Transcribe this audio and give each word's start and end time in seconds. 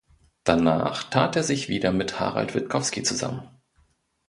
Danach 0.45 1.03
tat 1.11 1.35
er 1.35 1.43
sich 1.43 1.69
wieder 1.69 1.91
mit 1.91 2.19
Harald 2.19 2.55
Wittkowski 2.55 3.03
zusammen. 3.03 3.47